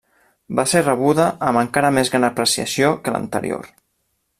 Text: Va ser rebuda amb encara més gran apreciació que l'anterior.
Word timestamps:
Va 0.59 0.63
ser 0.71 0.81
rebuda 0.85 1.27
amb 1.49 1.61
encara 1.63 1.93
més 1.99 2.13
gran 2.15 2.27
apreciació 2.31 2.91
que 3.05 3.15
l'anterior. 3.19 3.75